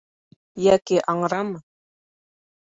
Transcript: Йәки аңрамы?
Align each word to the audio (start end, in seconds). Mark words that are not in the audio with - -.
Йәки 0.67 0.97
аңрамы? 1.15 1.63